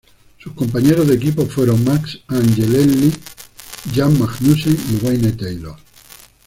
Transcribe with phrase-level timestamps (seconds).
[0.39, 3.13] Sus compañeros de equipo fueron: Max Angelelli,
[3.93, 5.75] Jan Magnussen y Wayne Taylor.